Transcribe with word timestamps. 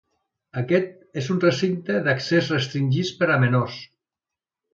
Aquest 0.61 1.19
és 1.21 1.29
un 1.35 1.41
recinte 1.43 1.99
d’accés 2.07 2.49
restringit 2.55 3.13
per 3.21 3.31
a 3.37 3.37
menors. 3.45 3.79